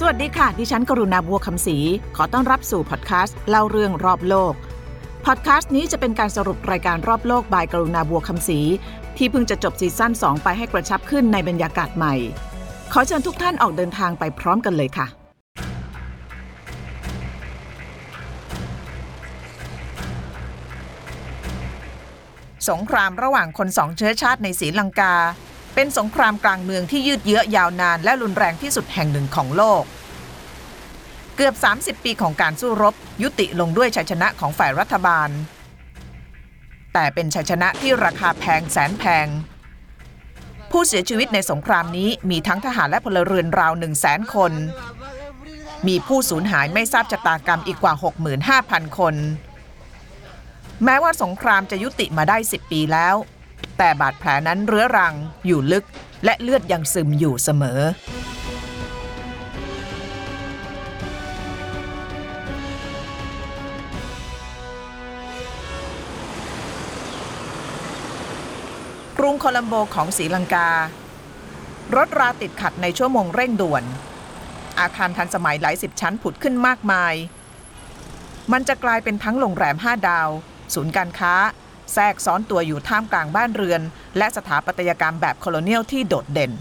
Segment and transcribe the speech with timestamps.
[0.00, 1.76] สวัสดีค่ะ ดิฉันกรุณาบัวคำศรี
[2.16, 4.54] ขอต้อนรับสู่พอดแคสต์เล่าเรื่องรอบโลก
[5.26, 8.60] พอดแคสต์นี้จะเป็นการสรุปรายการรอบโลกบายกรุณาบัวคำศรี
[9.16, 12.14] ที่เพิ่งจะจบซีซั่น2 ไปให้กระชับขึ้นในบรรยากาศใหม่
[12.92, 15.06] ขอเชิญทุกท่านออกเดินทางไปพร้อมกันเลยค่ะ
[22.70, 25.14] สงครามระหว่างคนสองเชื้อชาติในศรีลังกา
[25.80, 29.82] เป็นสงครามกลางเมืองที่ยืดเยื้อยาวนานและรุนแรงที่สุดแห่งหนึ่งของโลก
[31.36, 35.28] เกือบ 30 ปีของการสู้รบ ยุติลงด้วยชัยชนะของฝ่ายรัฐบาล
[36.92, 39.26] แต่เป็นชัยชนะที่ราคาแพงแสนแพง
[40.70, 44.52] ผู้เสียชีวิตในสงครามนี้มีทั้งทหารและพลเรือนราว1 0 0 0 0แสนคน
[45.88, 47.94] มีผู้สูญหายไม่ทราบชะตากรรมอีกกว่า
[48.46, 49.14] 65,000 คน
[50.84, 53.16] แม้ว่าสงครามจะยุติมาได้ 10 ปีแล้ว
[53.78, 55.14] แต่บาดแผลนั้นเรื้อรัง
[55.46, 55.84] อยู่ลึก
[56.24, 57.80] และเลือดยังซึมอยู่เสมอ
[69.18, 70.70] กรุงโคลัมโบของศรีลังกา
[71.96, 73.84] รถราติดขัดในชั่วโมงเร่งด่วน
[74.80, 77.14] อาคารทันสมัยหลายสิบชั้นผุดขึ้นมากมาย
[78.52, 80.28] มันจะกลายเป็นทั้งโรงแรม5ดาว
[80.74, 81.34] ศูนย์การค้า
[81.92, 83.80] แทรกซ้อนตัวอยู่ท่ามกลางบ้านเรือน
[84.18, 86.52] และสถาปัตยกรรมแบบโคโลเนียลที่โดดเด่น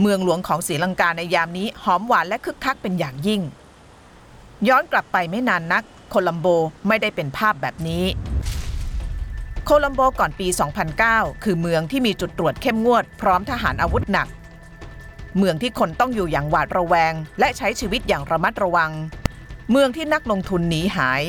[0.00, 3.40] เมืองหลวงของศรีลังกาในยามนี้หอมหวานและคึกคักเป็นอย่างยิ่ง
[4.68, 6.46] ย้อนกลับไปไม่นานนัก โคลัมโบ
[6.88, 8.04] ไม่ได้เป็นภาพแบบนี้
[9.64, 10.48] โคลัมโบก่อนปี
[10.94, 14.28] 2009 คือเมืองที่มีจุดตรวจเข้มงวดพร้อมทหารอาวุธหนัก
[15.38, 18.90] เมืองที่คนต้องอยู่อย่างหวาดระแวง และใช้ชีวิตอย่างระมัดระวัง
[19.70, 21.22] เมืองที่นักลงทุนหนีหาย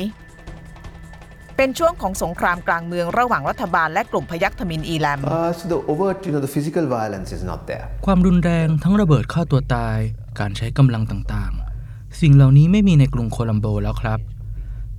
[1.56, 7.86] เป็นช่วงของสงครามกลางเมืองระหว่างรัฐบาลและกลุ่มพยัคฆ์ทมินอีแลม Uh, so the overt, you know, the physical violence is not there.
[8.06, 9.98] ความรุนแรงทั้งระเบิดฆ่าตัวตาย
[10.40, 14.20] การใช้กำลังต่างๆ สิ่งเหล่านี้ไม่มีในกรุงโคลัมโบแล้วครับ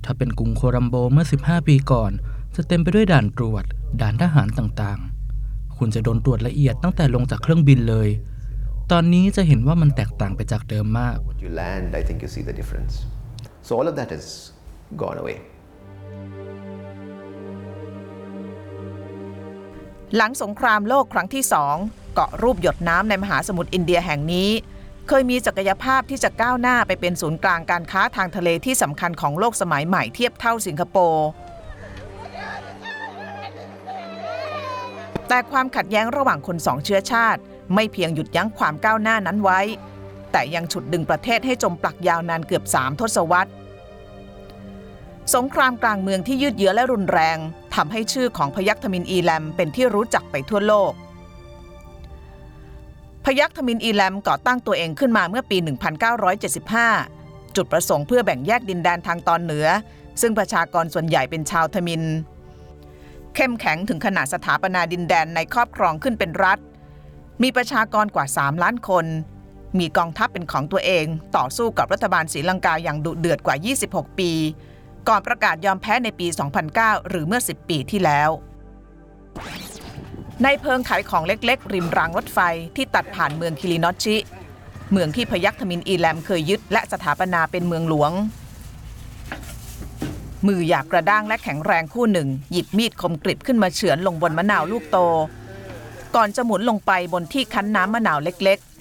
[0.04, 2.12] ถ้าเป็นกรุงโคลัมโบเมื่อ 15 ปีก่อน
[2.56, 3.64] จะเต็มไปด้วยด่านตรวจ
[4.00, 8.08] ด่านทหารต่างๆ คุณจะโดนตรวจละเอียดตั้งแต่ลงจากเครื่องบินเลย
[8.92, 12.92] ตอนนี้จะเห็นว่ามันแตกต่างไปจากเดิมมาก When you land, I think you see the difference.
[13.66, 14.26] So all of that has
[15.04, 15.36] gone away.
[20.16, 21.76] หลังสงครามโลกครั้งที่สอง
[22.14, 24.50] เกาะรูปหยดน้ำในมหาสมุทรอินเดียแห่งนี้
[25.08, 31.26] เคยมีศักยภาพที่จะก้าวหน้าไปเป็นศูนย์กลางการค้าทางทะเลที่สำคัญของโลกสมัยใหม่เทียบเท่าสิงคโปร์
[35.28, 37.40] แต่ความขัดแย้งระหว่างคนสองเชื้อชาติ
[37.74, 39.60] ไม่เพียงหยุดยั้งความก้าวหน้านั้นไว้
[40.32, 43.50] แต่ยังฉุดดึงประเทศให้จมปลักยาวนานเกือบสามทศวรรษ
[45.32, 47.38] สงครามกลางเมืองที่ยืดเยื้อและรุนแรง
[47.74, 50.92] ทำให้ชื่อของพยัคฆ์ทมินอีแลมเป็นที่รู้จักไปทั่วโลก
[53.24, 55.56] พยัคฆ์ทมินอีแลมก่อตั้งตัวเองขึ้นมาเมื่อปี
[56.76, 59.66] 1975 จุดประสงค์เพื่อแบ่งแยกดินแดนทางตอนเหนือ
[60.20, 62.02] ซึ่งประชากรส่วนใหญ่เป็นชาวทมิน
[63.34, 66.58] เข้มแข็งถึงขนาดสถาปนาดินแดนในครอบครองขึ้นเป็นรัฐ
[67.42, 69.06] มีประชากรกว่า 3 ล้านคน
[69.78, 71.06] มีกองทัพเป็นของตัวเอง
[71.36, 73.56] ต่อสู้กับรัฐบาลศรีลังกาอย่างดุเดือดกว่า
[73.88, 74.30] 26 ปี
[75.08, 76.26] ก่อนประกาศยอมแพ้ในปี
[76.68, 78.30] 2009 หรือเมื่อ 10 ปีที่แล้ว
[80.42, 82.38] ในเพิงขายของเล็กๆ ริมรางรถไฟ
[82.76, 84.16] ที่ตัดผ่านเมืองคิรินอชิ
[84.92, 88.12] เมืองที่พยัคฆ์ทมินอีแลมเคยยึดและสถาปนาเป็นเมืองหลวง
[90.46, 94.98] มืออยากกระด้างและแข็งแรงคู่หนึ่ง หยิบมีดคมกริบขึ้นมาเฉือนลงบนมะนาวลูกโต
[96.16, 98.73] ก่อนจะหมุนลงไปบนที่คั้นน้ำมะนาวเล็กๆ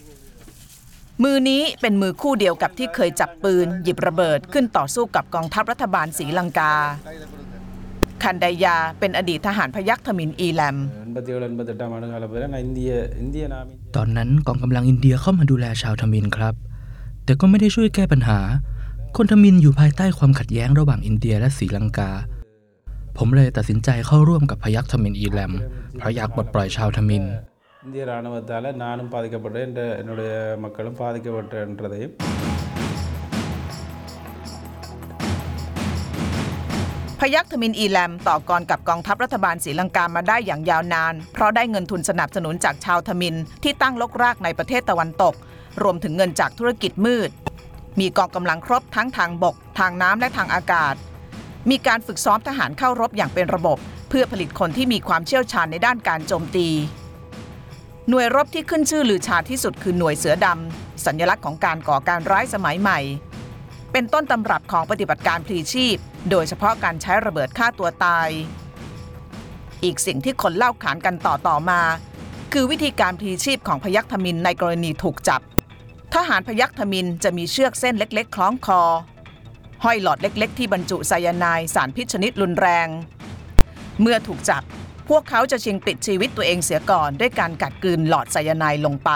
[1.21, 6.73] มือนี้เป็นมือคู่เดียวกับที่เคยจับปืน หยิบระเบิดขึ้นต่อสู้กับกองทัพรัฐบาลสีลังกา
[8.23, 10.77] คันไดยาเป็นอดีตทหารพยัคฆ์ทมินอีแลม
[13.95, 16.55] ตอนนั้นกองกำลังอินเดียเข้ามาดูแลชาวทมินครับ
[17.25, 18.39] แต่ก็ไม่ได้ช่วยแก้ปัญหา
[19.17, 22.11] คนทมิฬอยู่ภายใต้ความขัดแย้งระหว่างอินเดียและศรีลังกา
[23.17, 25.53] ผมเลยตัดสินใจเข้าร่วมกับพยัคฆ์ทมิฬอีแลม
[25.97, 27.23] เพราะอยากปลดปล่อยชาวทมิฬ
[27.86, 30.30] இந்திய இராணுவத்தால் நானும் பாதிக்கப்பட்டேன் என்ற என்னுடைய
[30.64, 32.14] மக்களும் பாதிக்கப்பட்டன்றதையும்
[37.20, 45.34] พยัคฆ์ทมินอีแลมต่อกรกับกองทัพรัฐบาลศรีลังกามาได้อย่างยาวนาน เพราะได้เงินทุนสนับสนุนจากชาวทมินที่ตั้งลกรากในประเทศตะวันตก
[45.82, 47.30] รวมถึงเงินจากธุรกิจมืด
[48.00, 50.94] มีกองกำลังครบทั้งทางบก ทางน้ำและทางอากาศ
[51.70, 53.78] มีการฝึกซ้อมทหารเข้ารบอย่างเป็นระบบ
[54.08, 56.68] เพื่อผลิตคนที่มีความเชี่ยวชาญในด้านการโจมตี
[58.09, 62.99] หน่วยรบที่ขึ้นชื่อลือชาที่สุดคือหน่วยเสือดำสัญลักษณ์ของการก่อการร้ายสมัยใหม่
[63.91, 65.97] เป็นต้นตำรับของปฏิบัติการพลีชีพ
[66.29, 68.29] โดยเฉพาะการใช้ระเบิดฆ่าตัวตาย
[69.83, 71.81] อีกสิ่งที่คนเล่าขานกันต่อต่อมา
[72.53, 75.41] คือวิธีการพลีชีพของพยัคฆ์ทมิฬในกรณีถูกจับ
[76.13, 78.81] ทหารพยัคฆ์ทมิฬจะมีเชือกเส้นเล็ก ๆ คล้องคอ
[79.83, 82.87] ห้อยหลอดเล็ก ๆ ที่บรรจุไซยาไนด์สารพิษชนิดรุนแรง
[84.01, 84.63] เมื่อถูกจับ
[85.09, 89.11] พวกเขาจะชิงปิดชีวิตตัวเองเสียก่อนด้วยการกัดกลืนหลอดไซยาไนด์ลงไป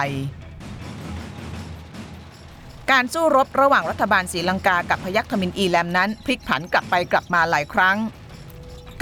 [2.92, 7.98] การสู้รบระหว่างรัฐบาลศรีลังกากับพยัคฆ์ทมิฬอีแลมนั้น พลิกผันกลับไปกลับมาหลายครั้ง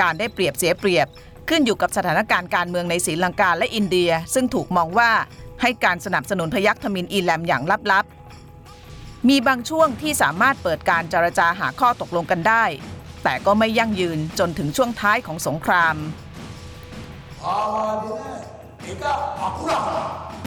[0.02, 1.08] การได้เปรียบเสียเปรียบ
[1.50, 5.12] ขึ้นอยู่กับสถานการณ์การเมืองในศรีลังกาและอินเดีย ซึ่งถูกมองว่า
[5.62, 12.64] ให้การสนับสนุนพยัคฆ์ทมินอีแลมอย่างลับๆ มีบางช่วงที่สามารถเปิดการเจรจาหาข้อตกลงกันได้
[13.24, 15.96] แต่ก็ไม่ยั่งยืนจนถึงช่วงท้ายของสงคราม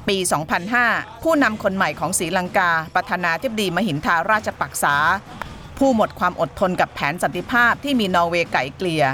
[0.08, 0.16] ปี
[0.70, 4.96] 2005 ผู้นำคนใหม่ของศรีลังกา ประธานาธิบดีมหินทาราชปักษา
[5.78, 9.04] ผู้หมดความอดทนกับแผนสันติภาพที่มีนอร์เวย์ไกล่เกลี่ย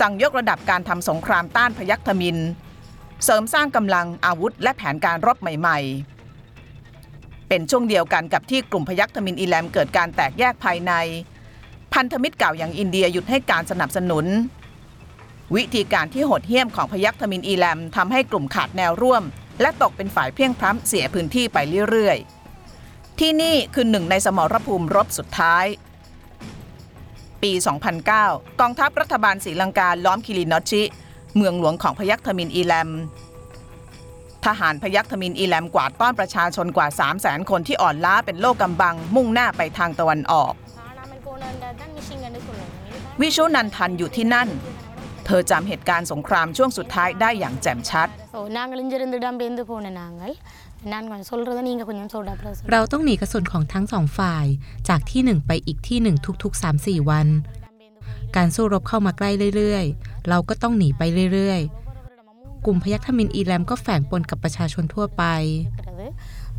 [0.00, 2.38] สั่งยกระดับการทำสงครามต้านพยัคฆ์ทมิฬ
[3.24, 5.78] เสริมสร้างกำลังอาวุธและแผนการรบใหม่
[6.64, 10.92] ๆ เป็นช่วงเดียวกันกับที่กลุ่มพยัคฆ์ทมิฬอีแลมเกิดการแตกแยกภายใน
[11.94, 14.26] พันธมิตรเก่าอย่างอินเดียหยุดให้การสนับสนุน
[15.54, 19.22] วิธีการที่โหดเหี้ยมของพยัคฆ์ทมิฬอีแลมทำให้กลุ่มขาดแนวร่วม
[19.60, 21.58] และตกเป็นฝ่ายเพลี่ยงพล้ำเสียพื้นที่ไป
[21.90, 25.64] เรื่อยๆ ที่นี่คือหนึ่งในสมรภูมิรบสุดท้าย
[27.42, 27.52] ปี
[28.06, 30.82] 2009 กองทัพรัฐบาลศรีลังกาล้อมคิรินอชิ
[31.36, 32.88] เมืองหลวงของพยัคฆ์ทมินอีแลม
[34.46, 40.52] ทหารพยัคฆ์ทมินอีแลมกวาดต้อนประชาชนกว่า 3 0 0แสนคนที่อ่อนล้าเป็นโลกกำบัง มุ่งหน้าไปทางตะวันออก
[43.20, 44.48] วิชูนันทันอยู่ที่นั่น
[45.25, 50.33] เธอจำเหตุการณ์สงครามช่วงสุดท้ายได้อย่างแจ่มชัด ஸோ நாங்கள் இங்கிருந்து இடம்பெயர்ந்து போன நாங்கள்
[50.91, 52.71] நான் கொஞ்சம் சொல்கிறத நீங்கள் கொஞ்சம் சொல்ல அப்புறம் சொல்லுங்க.
[52.71, 54.45] เราต้องหนีกระสุนของทั้งสองฝ่าย
[54.89, 57.27] จากที่หนึ่งไปอีกที่หนึ่งทุกๆ 3-4 วัน
[58.35, 61.01] การสู้รบเข้ามาใกล้เรื่อยๆ เราก็ต้องหนีไป
[61.33, 65.23] เรื่อยๆ กลุ่มพยัคฆ์ทมินอีแลมก็แฝงปนกับประชาชนทั่วไป
[65.67, 66.07] இருக்கிறது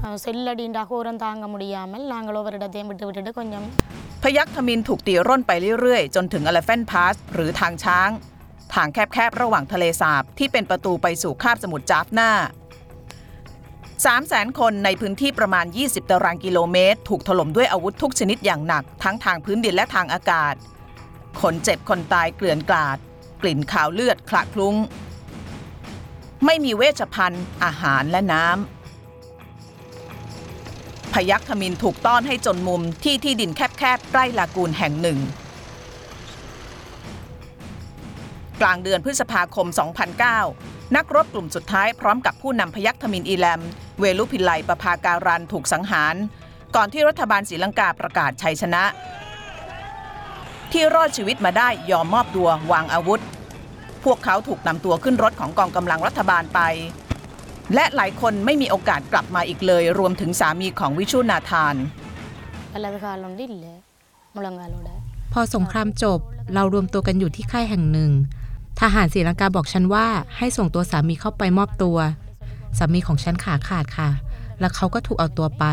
[0.05, 3.67] அஹ் செல்லடின்ற அகோரம் தாங்க முடியாமல் நாங்கள் ஒவ்வொரு இடத்தையும் விட்டு விட்டுட்டு கொஞ்சம்
[4.23, 8.11] พยัคฆ์ทมินถูกตีร่นไปเรื่อยๆ จนถึง Elephant Pass หรือทางช้าง
[8.74, 12.32] ทางแคบๆ ระหว่างทะเลสาบที่เป็นประตูไปสู่คาบสมุทรจาฟนา
[14.04, 20.54] 3 0 0แสนคนในพื้นที่ประมาณ 20 ตารางกิโลเมตร ถูกถล่มด้วยอาวุธทุกชนิดอย่างหนัก ทั้งทางพื้นดินและทางอากาศ
[21.42, 22.98] คนเจ็บคนตายเกลื่อนกลาด
[23.42, 24.76] กลิ่นขาวเลือดคละคลุ้ง
[26.46, 28.58] ไม่มีเวชภัณฑ์ อาหารและน้ำ
[31.14, 35.20] พยัคฆ์ทมินถูกต้อนให้จนมุมที่ที่ดินแคบๆ ใกล้ลากูนแห่งหนึ่ง
[38.62, 39.68] กลางเดือนพฤษภาคม
[40.32, 43.62] 2009 นักรบกลุ่มสุดท้ายพร้อมกับผู้นำพยัคฆ์มินอีแลม
[44.00, 46.16] เวลุพิไลประภาการันถูกสังหาร
[46.76, 48.84] ก่อนที่รัฐบาลศรีลังกาประกาศชัยชนะ
[50.72, 53.22] ที่รอดชีวิตมาได้ยอมมอบตัววางอาวุธ
[54.04, 56.60] พวกเขาถูกนำตัวขึ้นรถของกองกำลังรัฐบาลไป
[57.76, 61.76] และหลายคนไม่มีโอกาสกลับมาอีกเลย รวมถึงสามีของวิชุนาธาน
[65.34, 66.20] พอสงครามจบ
[66.54, 68.12] เรารวมตัวกันอยู่ที่ค่ายแห่งหนึ่ง
[68.80, 71.98] ทหารศรีลังกาบอกฉันว่าให้ส่งตัวสามีเข้าไปมอบตัว
[72.78, 74.10] สามีของฉันขาขาดค่ะ
[74.60, 75.66] แล้วเขาก็ถูกเอาตัวไป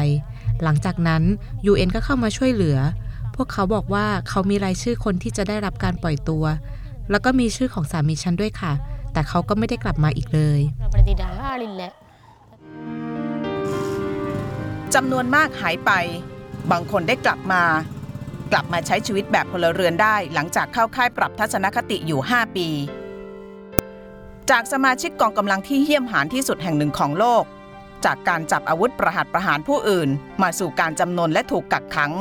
[0.63, 1.23] หลังจากนั้น
[1.71, 2.79] UN ก็เข้ามาช่วยเหลือ
[3.35, 6.45] พวกเขาบอกว่าเขามีรายชื่อคนที่จะได้รับการปล่อยตัว
[7.11, 8.73] แล้วก็มีชื่อของสามีฉันด้วยค่ะ
[9.13, 10.61] แต่เขาก็ไม่ได้กลับมาอีกเลย
[14.95, 15.91] จำนวนมากหายไป
[16.71, 17.63] บางคนได้กลับมา
[18.53, 22.69] กลับมาใช้ชีวิตแบบพลเรือนได้ หลังจากเข้าค่ายปรับทัศนคติอยู่ 5 ปี
[24.51, 27.45] จากสมาชิกกองกำลังที่เหี้ยมหานที่สุดแห่งหนึ่งของโลก
[28.05, 30.09] จากการจับอาวุธประหัตประหารผู้อื่น
[30.43, 32.13] มาสู่การจำนนและถูกกักขัง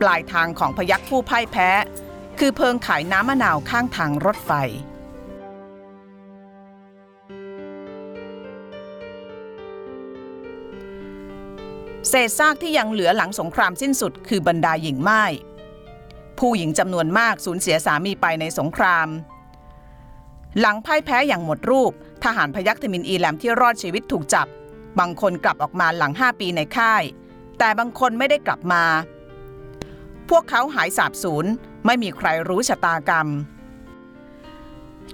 [0.00, 1.68] ปลายทางของพยักผู้พ่ายแพ้
[2.38, 4.52] คือเพิงขายน้ำมะนาวข้างทางรถไฟ
[12.16, 15.22] เศษซากที่ยังเหลือหลังสงครามสิ้นสุดคือบรรดาหญิงไม้
[16.38, 19.08] ผู้หญิงจำนวนมากสูญเสียสามีไปในสงคราม
[20.58, 21.92] หลังพ่ายแพ้อย่างหมดรูป
[22.24, 24.46] ทหารพยัคฆ์ทมินอีแลมที่รอดชีวิตถูกจับ
[24.98, 27.02] บางคนกลับออกมาหลัง 5 ปีในค่าย
[27.58, 28.84] แต่บางคนไม่ได้กลับมา
[30.28, 31.46] พวกเขาหายสาบสูญ
[31.86, 33.28] ไม่มีใครรู้ชะตากรรม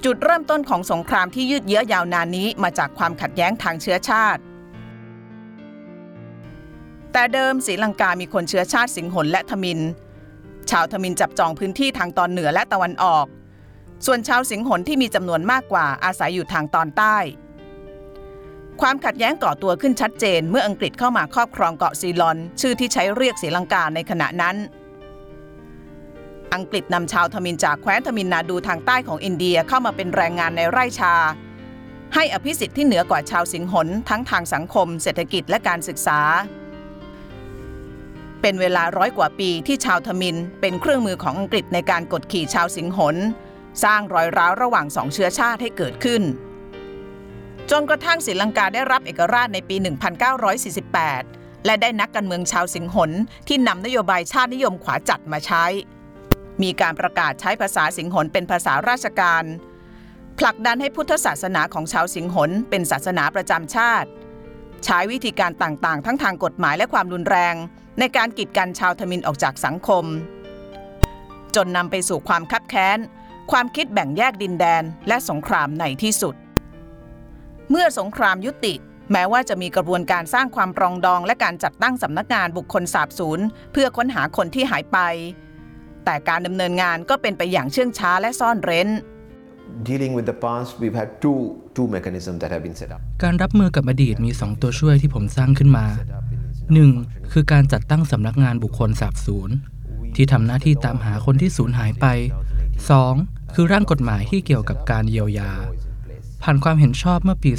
[0.04, 4.42] จุดเริ่มต้นของสงครามที่ยืดเยื้อยาวนานนี้มาจากความขัดแย้งทางเชื้อชาติ
[7.12, 9.81] แต่เดิมศรีลังกามีคนเชื้อชาติสิงหนและทมิน
[10.71, 13.26] ชาวทมินจับจองพื้นที่ทางตอนเหนือและตะวันออก
[14.07, 17.17] ส่วนชาวสิงหนที่มีจำนวนมากกว่าอาศัยอยู่ทางตอนใต้
[18.81, 24.57] ความขัดแย้งก่อตัวขึ้นชัดเจนเมื่ออังกฤษเข้ามาครอบครองเกาะซีลอน ชื่อที่ใช้เรียกศรีลังกาในขณะนั้น
[26.55, 31.14] อังกฤษนำชาวทมินจากแคว้นทมินนาดูทางใต้ของอินเดียเข้ามาเป็นแรงงานในไร่ชา
[32.14, 36.21] ให้อภิสิทธิ์ที่เหนือกว่าชาวสิงหนทั้งทางสังคม เศรษฐกิจและการศึกษา
[38.42, 43.16] เป็นเวลาร้อยกว่าปีที่ชาวทมินเป็นเครื่องมือของอังกฤษในการกดขี่ชาวสิงหน
[43.85, 46.23] สร้างรอยร้าวระหว่างสองเชื้อชาติให้เกิดขึ้น
[47.70, 49.76] จนกระทั่งศรีลังกาได้รับเอกราชในปี
[50.90, 53.11] 1948 และได้นักการเมืองชาวสิงหน
[53.49, 55.64] ที่นำนโยบายชาตินิยมขวาจัดมาใช้
[56.62, 59.44] มีการประกาศใช้ภาษาสิงหนเป็นภาษาราชการ
[60.38, 64.09] ผลักดันให้พุทธศาสนาของชาวสิงหนเป็นศาสนาประจำชาติ
[64.85, 67.54] ใช้วิธีการต่างๆ ทั้งทางกฎหมายและความรุนแรง
[67.99, 70.04] ในการกีดกันชาวทมินออกจากสังคม
[71.56, 72.99] จนนำไปสู่ความคับแค้น
[73.50, 76.35] ความคิดแบ่งแยกดินแดนและสงครามในที่สุด
[77.70, 78.75] เมื่อสงครามยุติ
[79.12, 83.40] แม้ว่าจะมีกระบวนการสร้างความปรองดองและการจัดตั้งสำนักงานบุคคลสาบสูญ
[83.73, 84.99] เพื่อค้นหาคนที่หายไป
[86.04, 88.90] แต่การดำเนินงานก็เป็นไปอย่างเชื่องช้าและซ่อนเร้น
[89.90, 91.40] Dealing with the past, we've had two,
[91.76, 93.00] two mechanisms that have been set up.
[93.25, 95.85] การรับมือกับอดีตมี 2 ตัวช่วยที่ผมสร้างขึ้นมา
[96.91, 97.33] 1.
[97.33, 99.50] คือการจัดตั้งสำนักงานบุคคลสาบสูญ
[100.15, 102.07] ที่ทำหน้าที่ตามหาคนที่สูญหายไป
[102.81, 103.55] 2.
[103.55, 105.53] คือร่างกฎหมายที่เกี่ยวกับการเยียวยา
[106.43, 107.50] ผ่านความเห็นชอบเมื่อปี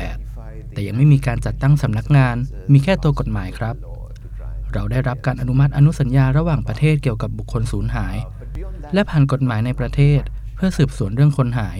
[0.00, 2.36] 2018 แต่ยังไม่มีการจัดตั้งสำนักงาน
[2.72, 3.76] มีแค่ตัวกฎหมายครับ
[4.72, 8.16] เราได้รับการอนุมัติอนุสัญญาระหว่างประเทศเกี่ยวกับบุคคลสูญหาย
[8.94, 10.20] และผ่านกฎหมายในประเทศ
[10.54, 11.78] เพื่อสืบสวนเรื่องคนหาย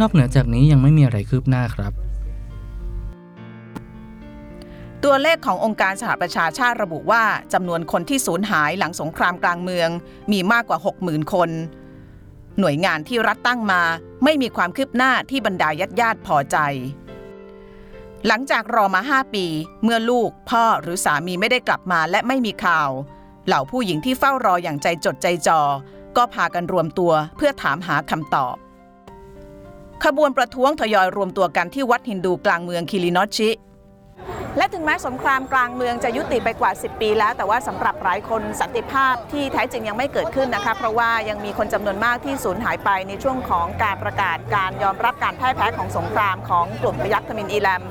[0.00, 1.92] นอกเหนือจากนี้ยังไม่มีอะไรคืบหน้าครับ
[5.04, 9.88] ตัวเลขขององค์การสหประชาชาติระบุว่าจำนวนคนที่สูญหายหลังสงครามกลางเมือง
[10.32, 11.50] มีมากกว่า 60,000 คน
[12.58, 13.82] หน่วยงานที่รัฐตั้งมา
[14.24, 16.56] ไม่มีความคืบหน้าที่บรรดาญาติญาติพอใจ
[18.26, 19.46] หลังจากรอมา 5 ปี
[19.82, 22.90] เมื่อลูก พ่อหรือสามีไม่ได้กลับมาและไม่มีข่าว
[23.46, 25.60] เหล่าผู้หญิงที่เฝ้ารออย่างใจจดใจจ่อ
[26.16, 28.56] ก็พากันรวมตัวเพื่อถามหาคำตอบ
[30.04, 33.50] ขบวนประท้วงทยอยรวมตัวกันที่วัดฮินดูกลางเมืองคิรินอชิ
[34.58, 47.82] และถึงแม้สงครามกลางเมืองจะยุติไปกว่า 10 ปีแล้ว แต่ว่าสำหรับหลายคนสันติภาพที่แท้จริงยังไม่เกิดขึ้นนะคะเพราะว่ายังมีคนจำนวนมากที่สูญหายไปในช่วงของการประกาศการยอมรับการแพ่ายแพ้ของสงครามของกลุ่มพยัคฆ์ทมินอีแลม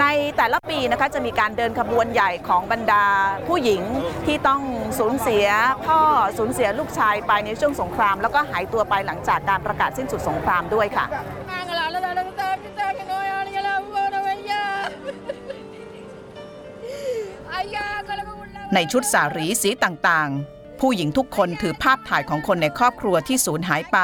[0.00, 3.04] ในแต่ละปีนะคะจะมีการเดินขบวนใหญ่ของบรรดา
[3.48, 3.82] ผู้หญิง
[4.26, 4.62] ที่ต้อง
[4.98, 5.46] สูญเสีย
[5.86, 6.00] พ่อ
[6.38, 11.06] สูญเสียลูกชายไปในช่วงสงคราม แล้วก็หายตัวไปหลังจากการประกาศสิ้นสุดสงครามด้วยค่ะ
[18.74, 23.98] ในชุดสารีสีต่างๆ ผู้หญิงทุกคนถือภาพถ่ายของคนในครอบครัวที่สูญหายไป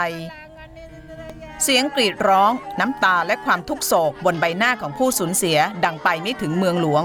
[1.63, 7.05] เสียงกรีดร้อง น้ำตาและความทุกโศกบนใบหน้าของผู้สูญเสียดังไปไม่ถึงเมืองหลวง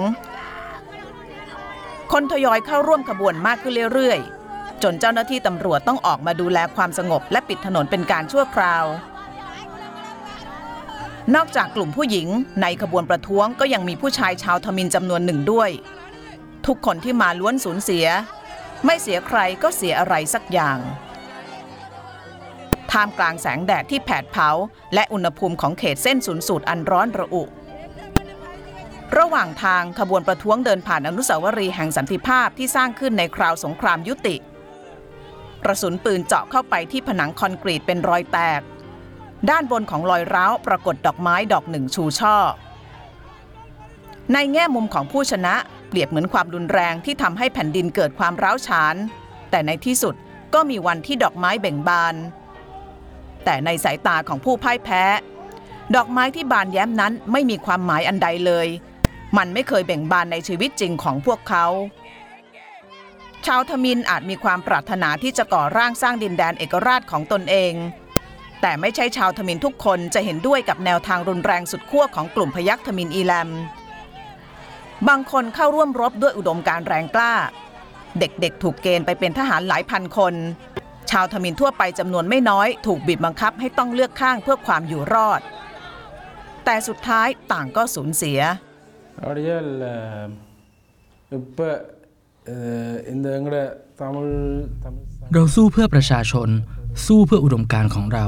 [2.12, 8.86] คนทยอยเข้าร่วมขบวนมากขึ้นเรื่อยๆ จนเจ้าหน้าที่ตำรวจต้องออกมาดูแลความสงบและปิดถนนเป็นการชั่วคราว
[11.36, 12.28] นอกจากกลุ่มผู้หญิง
[12.62, 15.70] ในขบวนประท้วงก็ยังมีผู้ชายชาวทมินจำนวนหนึ่งด้วย
[16.70, 18.06] ทุกคนที่มาล้วนสูญเสีย
[18.86, 20.80] ไม่เสียใครก็เสียอะไรสักอย่าง
[22.92, 24.50] ท่ามกลางแสงแดดที่แผดเผา
[24.94, 27.44] และอุณหภูมิของเขตเส้นศูนย์สูตรอันร้อนระอุ
[29.18, 34.36] ระหว่างทางขบวนประท้วงเดินผ่านอนุสาวรีย์แห่งสันติภาพที่สร้างขึ้นในคราวสงครามยุติ
[35.64, 38.62] กระสุนปืนเจาะเข้าไปที่ผนังคอนกรีตเป็นรอยแตก
[39.50, 42.38] ด้านบนของรอยร้าวปรากฏดอกไม้ดอกหนึ่งชูช่อ
[44.34, 45.56] ในแง่มุมของผู้ชนะ
[45.90, 48.96] เปรียบเหมือนความรุนแรงที่ทำให้แผ่นดินเกิดความร้าวฉาน
[49.52, 50.16] แต่ในที่สุด
[50.54, 52.16] ก็มีวันที่ดอกไม้เบ่งบาน
[53.46, 55.04] แต่ในสายตาของผู้พ่ายแพ้
[55.96, 58.68] ดอกไม้ที่บานแย้มนั้นไม่มีความหมายอันใดเลย
[59.38, 61.66] มันไม่เคยเบ่งบานในชีวิตจริงของพวกเขา
[63.46, 67.74] ชาวทมินอาจมีความปรารถนาที่จะก่อร่างสร้างดินแดนเอกราชของตนเอง
[68.62, 73.50] แต่ไม่ใช่ชาวทมินทุกคนจะเห็นด้วยกับแนวทางรุนแรงสุดขั้วของกลุ่มพยัคฆ์ทมินอีแลม
[75.09, 77.35] บางคนเข้าร่วมรบด้วยอุดมการณ์แรงกล้า
[78.19, 80.35] เด็กๆ ถูกเกณฑ์ไปเป็นทหารหลายพันคน
[81.11, 85.41] ชาวทมินทั่วไปจำนวนไม่น้อย ถูกบีบบังคับให้ต้องเลือกข้างเพื่อความอยู่รอด
[86.65, 88.41] แต่สุดท้ายต่างก็สูญเสีย
[89.23, 89.71] அப்படியால்
[91.39, 91.67] இப்போ
[93.13, 93.59] இந்த எங்களோட
[94.01, 94.31] தமிழ்
[94.85, 96.49] தமிழ் ச- เราสู้เพื่อประชาชน
[97.07, 98.27] สู้เพื่ออุดมการณ์ของเรา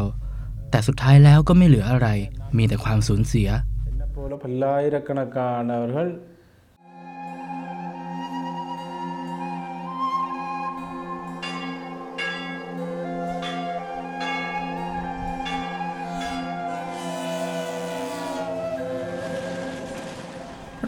[0.70, 2.08] แต่สุดท้ายแล้วก็ไม่เหลืออะไร
[2.56, 3.48] มีแต่ความสูญเสีย
[3.90, 6.10] என்ன போல பல்லாயிரக்கணக்கானவர்கள்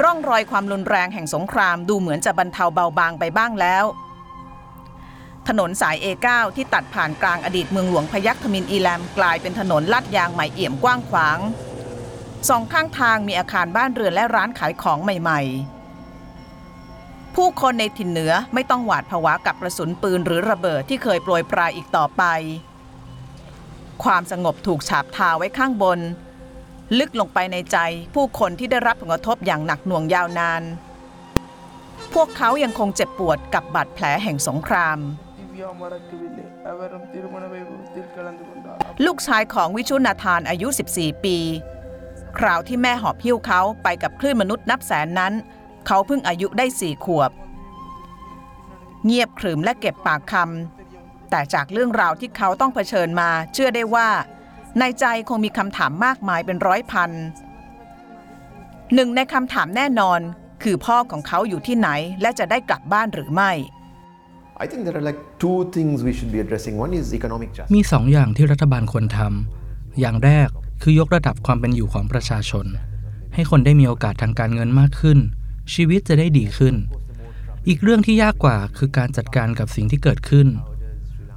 [0.04, 3.86] ร่องรอยความรุนแรงแห่งสงครามดูเหมือนจะบรรเทาเบาบางไปบ้างแล้ว
[5.48, 11.40] ถนนสาย A9 ที่ตัดผ่านกลางอดีตเมืองหลวงพยัคฆ์ทมินอีแลมกลายเป็นถนนลาดยางใหม่เอี่ยมกว้างขวาง
[12.50, 22.24] สองข้างทางมีอาคารบ้านเรือนและร้านขายของใหม่ๆ ผู้คนในถิ่นเหนือไม่ต้องหวาดผวากับกระสุนปืนหรือระเบิดที่เคยโปรยปลายอีกต่อไป
[24.04, 26.00] ความสงบถูกฉาบทาไว้ข้างบน
[26.98, 27.78] ลึกลงไปในใจ
[28.16, 30.63] ผู้คนที่ได้รับผลกระทบอย่างหนักหน่วงยาวนาน
[32.13, 34.98] พวกเขายังคงเจ็บปวดกับบาดแผลแห่งสงคราม
[39.06, 41.38] ลูกชายของวิชุนาธานอายุ 14 ปี
[42.38, 45.34] คราวที่แม่หอบหิ้วเขาไปกับคลื่นมนุษย์นับแสนนั้น
[45.88, 47.32] เขาเพิ่งอายุได้สี่ขวบ
[49.06, 54.10] เงียบขรึมและเก็บปากคำแต่จากเรื่องราวที่เขาต้องเผชิญมา เชื่อได้ว่า
[54.80, 57.12] ในใจคงมีคำถามมากมายเป็นร้อยพัน
[58.94, 60.20] หนึ่งในคำถามแน่นอน
[60.63, 61.89] คือพ่อของเขาอยู่ที่ไหน
[62.22, 63.51] และจะได้กลับบ้านหรือไม่
[64.63, 66.75] I think there are like two things we should be addressing.
[66.86, 67.74] One is economic justice.
[67.75, 70.50] มีสองอย่างที่รัฐบาลควรทำอย่างแรก
[70.82, 72.65] คือยกระดับความเป็นอยู่ของประชาชน
[73.34, 75.20] ให้คนได้มีโอกาสทางการเงินมากขึ้น
[75.74, 76.75] ชีวิตจะได้ดีขึ้น
[77.68, 80.48] อีกเรื่องที่ยากกว่าคือการจัดการกับสิ่งที่เกิดขึ้น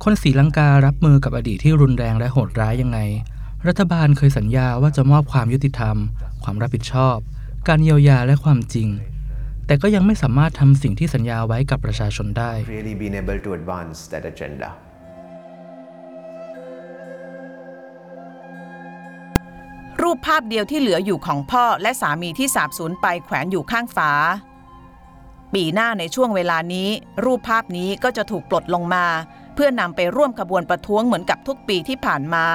[0.03, 2.99] คนศรีลังการรับมือกับอดีตที่รุนแรงและโหดร้ายยังไง
[3.67, 5.97] รัฐบาลเคยสัญญาว่าจะมอบความยุติธรรม
[6.45, 7.17] ความรับผิดชอบ
[7.69, 8.89] การเยียวยาและความจริง
[9.67, 14.69] แต่ก็ยังไม่สามารถทำสิ่งที่สัญญาไว้กับประชาชนได้ Really been able to advance that agenda.
[20.03, 24.13] รูปภาพเดียวที่เหลืออยู่ของพ่อและสามีที่สาบสูญไปแขวนอยู่ข้างฝา
[25.55, 26.89] ปีหน้าในช่วงเวลานี้
[27.25, 29.07] รูปภาพนี้ก็จะถูกปลดลงมา
[29.57, 32.47] เพื่อนำไปร่วมขบวนประท้วงเหมือนกับทุกปีที่ผ่านมา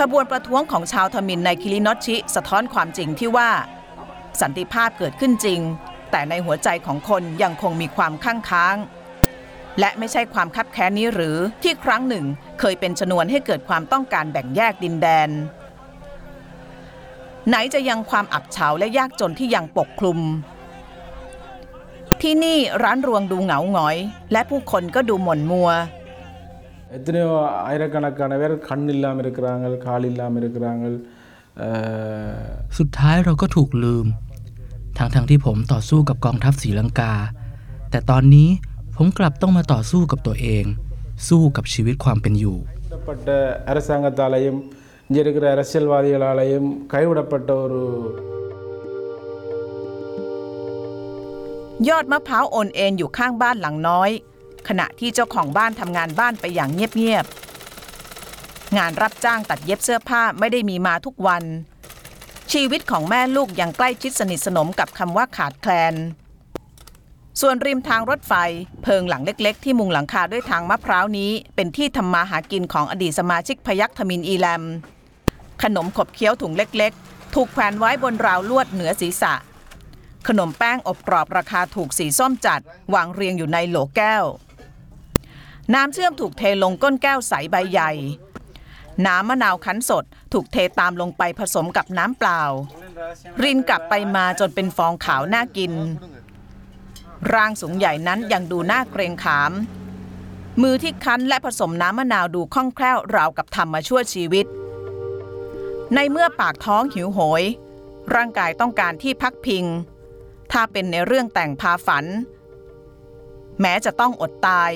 [0.00, 3.50] ขบวนประท้วงของชาวทมินในคิรินอชิสะท้อนความจริงที่ว่า
[4.40, 5.60] สันติภาพเกิดขึ้นจริง
[6.10, 8.76] แต่ในหัวใจของคนยังคงมีความข้างค้าง
[9.80, 12.24] และไม่ใช่ความคับแค้นนี้หรือที่ครั้งหนึ่ง
[12.60, 15.30] เคยเป็นชนวนให้เกิดความต้องการแบ่งแยกดินแดน
[17.48, 20.18] ไหนจะยังความอับเฉาและยากจนที่ยังปกคลุม
[22.21, 23.97] ที่นี่ร้านรวงดูเหงาหงอย
[24.31, 25.69] และผู้คนก็ดูหม่นมัว
[26.97, 27.29] எத்தனையோ
[27.67, 30.83] ஆயிரக்கணக்கான பேர் கண் இல்லாமல் இருக்கிறாங்க கால் இல்லாமல் இருக்கிறாங்க
[31.65, 32.45] அஹ்,
[32.77, 34.05] สุดท้ายเราก็ถูกลืม
[34.97, 37.13] ทั้งๆทที่ผมต่อสู้กับกองทัพศรีลังกา
[37.91, 38.49] แต่ตอนนี้
[38.97, 40.65] ผมกลับต้องมาต่อสู้กับตัวเอง
[41.27, 42.57] สู้กับชีวิตความเป็นอยู่
[42.91, 43.29] கைவிடப்பட்ட
[43.71, 44.59] அரசாங்கத்தாலையும்
[45.09, 47.79] இங்கே இருக்கிற அரசியல்வாதிகளாலையும் கைவிடப்பட்ட ஒரு
[51.88, 54.10] ยอดมะพร้าวโอนเอ็นอยู่ข้างบ้านหลังน้อย
[54.68, 61.44] ขณะที่เจ้าของบ้านทำงานบ้านไปอย่างเงียบๆ งานรับจ้างตัดเย็บเสื้อผ้าไม่ได้มีมาทุกวัน
[62.52, 65.94] ชีวิตของแม่ลูกยังใกล้ชิดสนิทสนมกับคำว่าขาดแคลน
[67.40, 68.32] ส่วนริมทางรถไฟ
[68.82, 74.62] เพิงหลังเล็กๆ ที่มุงหลังคาด้วยทางมะพร้าวนี้ เป็นที่ทำมาหากินของอดีตสมาชิกพยัคฆ์ทมินอีแลม
[75.62, 79.34] ขนมขบเคี้ยวถุงเล็กๆ ถูกแขวนไว้บนราวลวดเหนือศีรษะ
[80.28, 82.60] ขนมแป้งอบกรอบราคาถูกสีส้มจัด
[82.94, 84.24] วางเรียงอยู่ในโหลแก้ว
[85.74, 87.90] น้ำเชื่อมถูกเทลงก้นแก้วใสใบใหญ่
[89.06, 92.42] น้ำมะนาวคั้นสดถูกเทตามลงไปผสมกับน้ำเปล่า
[93.42, 95.72] รินกลับไปมาจนเป็นฟองขาวน่ากิน
[97.32, 99.52] ร่างสูงใหญ่นั้นยังดูน่าเกรงขาม
[100.62, 104.46] มือที่คั้นและผสมน้ำมะนาวดูคล่องแคล่วราวกับทำมาชั่วชีวิต
[105.94, 107.42] ในเมื่อปากท้องหิวโหย
[108.14, 109.64] ร่างกายต้องการที่พักพิง
[110.52, 112.04] ถ้าเป็นในเรื่องแต่งพาฝัน
[113.60, 114.72] แม้จะต้องอดตาย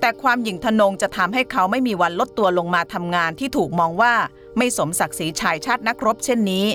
[0.00, 4.14] แต่ความหยิ่งทะนงจะทำให้เขาไม่มีวันลดตัวลงมาทำงานที่ถูกมองว่า
[4.56, 6.66] ไม่สมศักดิ์ศรีชายชาตินักรบเช่นนี้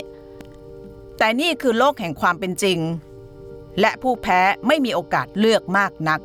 [1.18, 2.80] แต่นี่คือโลกแห่งความเป็นจริง
[3.80, 6.20] และผู้แพ้ไม่มีโอกาสเลือกมากนัก